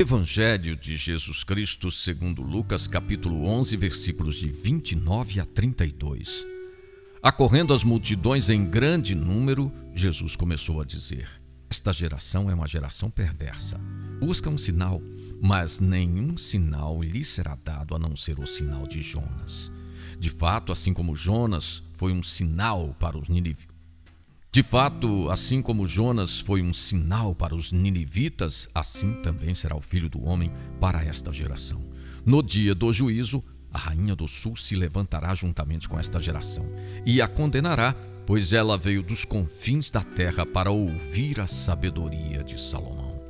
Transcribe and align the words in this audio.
Evangelho 0.00 0.76
de 0.76 0.96
Jesus 0.96 1.42
Cristo, 1.42 1.90
segundo 1.90 2.40
Lucas, 2.40 2.86
capítulo 2.86 3.44
11, 3.46 3.76
versículos 3.76 4.36
de 4.36 4.48
29 4.48 5.40
a 5.40 5.44
32. 5.44 6.46
Acorrendo 7.20 7.74
as 7.74 7.82
multidões 7.82 8.48
em 8.48 8.64
grande 8.64 9.16
número, 9.16 9.72
Jesus 9.96 10.36
começou 10.36 10.80
a 10.80 10.84
dizer: 10.84 11.28
Esta 11.68 11.92
geração 11.92 12.48
é 12.48 12.54
uma 12.54 12.68
geração 12.68 13.10
perversa. 13.10 13.76
Busca 14.20 14.48
um 14.48 14.56
sinal, 14.56 15.02
mas 15.42 15.80
nenhum 15.80 16.36
sinal 16.36 17.02
lhe 17.02 17.24
será 17.24 17.56
dado 17.56 17.96
a 17.96 17.98
não 17.98 18.16
ser 18.16 18.38
o 18.38 18.46
sinal 18.46 18.86
de 18.86 19.02
Jonas. 19.02 19.72
De 20.16 20.30
fato, 20.30 20.70
assim 20.70 20.94
como 20.94 21.16
Jonas 21.16 21.82
foi 21.94 22.12
um 22.12 22.22
sinal 22.22 22.94
para 23.00 23.18
os 23.18 23.28
ninivitas, 23.28 23.67
de 24.50 24.62
fato, 24.62 25.28
assim 25.30 25.60
como 25.60 25.86
Jonas 25.86 26.40
foi 26.40 26.62
um 26.62 26.72
sinal 26.72 27.34
para 27.34 27.54
os 27.54 27.70
ninivitas, 27.70 28.66
assim 28.74 29.12
também 29.22 29.54
será 29.54 29.76
o 29.76 29.82
filho 29.82 30.08
do 30.08 30.24
homem 30.24 30.50
para 30.80 31.04
esta 31.04 31.30
geração. 31.30 31.84
No 32.24 32.42
dia 32.42 32.74
do 32.74 32.90
juízo, 32.90 33.44
a 33.70 33.78
rainha 33.78 34.16
do 34.16 34.26
sul 34.26 34.56
se 34.56 34.74
levantará 34.74 35.34
juntamente 35.34 35.86
com 35.86 35.98
esta 35.98 36.20
geração 36.20 36.64
e 37.04 37.20
a 37.20 37.28
condenará, 37.28 37.94
pois 38.26 38.54
ela 38.54 38.78
veio 38.78 39.02
dos 39.02 39.22
confins 39.22 39.90
da 39.90 40.02
terra 40.02 40.46
para 40.46 40.70
ouvir 40.70 41.40
a 41.40 41.46
sabedoria 41.46 42.42
de 42.42 42.58
Salomão. 42.58 43.20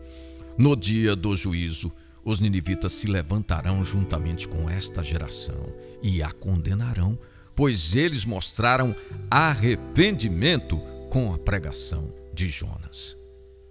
No 0.57 0.77
dia 0.77 1.17
do 1.17 1.37
juízo, 1.37 1.93
os 2.25 2.39
ninivitas 2.39 2.93
se 2.93 3.09
levantarão 3.09 3.85
juntamente 3.85 4.47
com 4.47 4.71
esta 4.71 5.03
geração 5.03 5.75
e 6.01 6.23
a 6.23 6.31
condenarão, 6.31 7.19
pois 7.57 7.97
eles 7.97 8.25
mostraram 8.25 8.95
arrependimento 9.29 10.81
com 11.09 11.33
a 11.33 11.39
pregação 11.39 12.13
de 12.35 12.49
Jonas. 12.49 13.17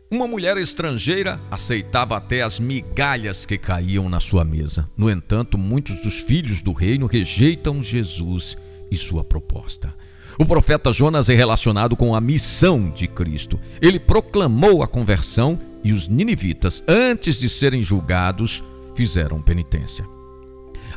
Uma 0.09 0.27
mulher 0.27 0.57
estrangeira 0.57 1.39
aceitava 1.51 2.15
até 2.15 2.41
as 2.41 2.59
migalhas 2.59 3.45
que 3.45 3.57
caíam 3.57 4.07
na 4.07 4.19
sua 4.19 4.43
mesa. 4.43 4.89
No 4.95 5.09
entanto, 5.09 5.57
muitos 5.57 6.01
dos 6.01 6.19
filhos 6.19 6.61
do 6.61 6.71
reino 6.71 7.07
rejeitam 7.07 7.83
Jesus 7.83 8.55
e 8.89 8.97
sua 8.97 9.23
proposta. 9.23 9.93
O 10.39 10.45
profeta 10.45 10.93
Jonas 10.93 11.29
é 11.29 11.35
relacionado 11.35 11.95
com 11.95 12.15
a 12.15 12.21
missão 12.21 12.89
de 12.89 13.07
Cristo. 13.07 13.59
Ele 13.81 13.99
proclamou 13.99 14.81
a 14.81 14.87
conversão 14.87 15.59
e 15.83 15.91
os 15.91 16.07
ninivitas, 16.07 16.81
antes 16.87 17.37
de 17.37 17.49
serem 17.49 17.83
julgados, 17.83 18.63
fizeram 18.95 19.41
penitência. 19.41 20.05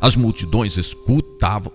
As 0.00 0.14
multidões 0.14 0.76
escutavam. 0.76 1.72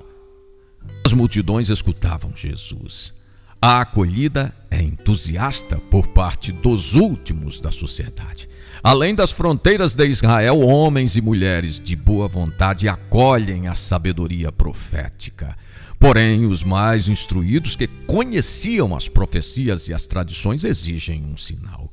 As 1.06 1.12
multidões 1.12 1.70
escutavam 1.70 2.32
Jesus. 2.36 3.14
A 3.62 3.82
acolhida 3.82 4.56
é 4.76 4.82
entusiasta 4.82 5.78
por 5.90 6.06
parte 6.08 6.52
dos 6.52 6.96
últimos 6.96 7.62
da 7.62 7.72
sociedade. 7.72 8.50
Além 8.84 9.16
das 9.16 9.32
fronteiras 9.32 9.96
de 9.96 10.06
Israel, 10.06 10.60
homens 10.60 11.16
e 11.16 11.22
mulheres 11.22 11.80
de 11.80 11.96
boa 11.96 12.28
vontade 12.28 12.90
acolhem 12.90 13.70
a 13.70 13.76
sabedoria 13.76 14.52
profética. 14.52 15.58
Porém, 15.98 16.46
os 16.46 16.62
mais 16.62 17.08
instruídos 17.08 17.78
que 17.78 17.88
conheciam 18.06 18.94
as 18.94 19.08
profecias 19.08 19.88
e 19.88 19.94
as 19.94 20.06
tradições 20.06 20.66
exigem 20.66 21.24
um 21.24 21.38
sinal. 21.38 21.90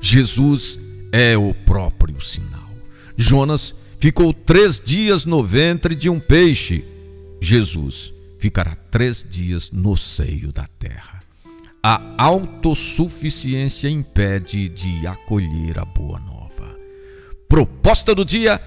Jesus 0.00 0.78
é 1.12 1.36
o 1.36 1.52
próprio 1.52 2.18
sinal. 2.18 2.70
Jonas 3.14 3.74
ficou 4.00 4.32
três 4.32 4.80
dias 4.80 5.26
no 5.26 5.44
ventre 5.44 5.94
de 5.94 6.08
um 6.08 6.18
peixe. 6.18 6.82
Jesus 7.42 8.12
ficará 8.38 8.74
três 8.90 9.24
dias 9.28 9.70
no 9.70 9.98
seio 9.98 10.50
da 10.50 10.66
terra. 10.78 11.22
A 11.84 12.00
autossuficiência 12.16 13.88
impede 13.88 14.68
de 14.68 15.04
acolher 15.04 15.80
a 15.80 15.84
boa 15.84 16.20
nova. 16.20 16.78
Proposta 17.48 18.14
do 18.14 18.24
dia: 18.24 18.62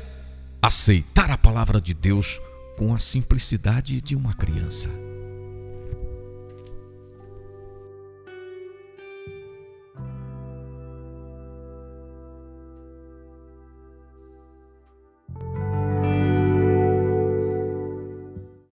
aceitar 0.62 1.32
a 1.32 1.38
palavra 1.38 1.80
de 1.80 1.94
Deus 1.94 2.42
com 2.78 2.94
a 2.94 3.00
simplicidade 3.00 4.02
de 4.02 4.18
uma 4.18 4.34
criança. 4.34 4.90